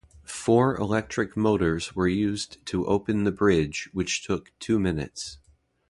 [0.25, 5.37] Four electric motors were used to open the bridge, which took two minutes.